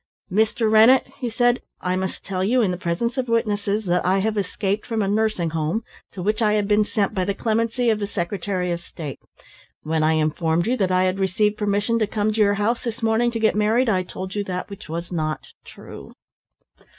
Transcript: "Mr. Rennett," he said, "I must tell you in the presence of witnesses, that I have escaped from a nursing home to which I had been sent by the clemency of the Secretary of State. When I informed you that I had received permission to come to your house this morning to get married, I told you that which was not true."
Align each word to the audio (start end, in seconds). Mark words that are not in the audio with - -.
"Mr. 0.31 0.67
Rennett," 0.71 1.05
he 1.19 1.29
said, 1.29 1.61
"I 1.79 1.95
must 1.95 2.25
tell 2.25 2.43
you 2.43 2.63
in 2.63 2.71
the 2.71 2.75
presence 2.77 3.19
of 3.19 3.29
witnesses, 3.29 3.85
that 3.85 4.03
I 4.03 4.17
have 4.17 4.35
escaped 4.35 4.83
from 4.87 5.03
a 5.03 5.07
nursing 5.07 5.51
home 5.51 5.83
to 6.13 6.23
which 6.23 6.41
I 6.41 6.53
had 6.53 6.67
been 6.67 6.83
sent 6.83 7.13
by 7.13 7.23
the 7.23 7.35
clemency 7.35 7.91
of 7.91 7.99
the 7.99 8.07
Secretary 8.07 8.71
of 8.71 8.81
State. 8.81 9.19
When 9.83 10.01
I 10.01 10.13
informed 10.13 10.65
you 10.65 10.75
that 10.77 10.91
I 10.91 11.03
had 11.03 11.19
received 11.19 11.55
permission 11.55 11.99
to 11.99 12.07
come 12.07 12.33
to 12.33 12.41
your 12.41 12.55
house 12.55 12.83
this 12.83 13.03
morning 13.03 13.29
to 13.29 13.39
get 13.39 13.53
married, 13.55 13.89
I 13.89 14.01
told 14.01 14.33
you 14.33 14.43
that 14.45 14.71
which 14.71 14.89
was 14.89 15.11
not 15.11 15.49
true." 15.65 16.11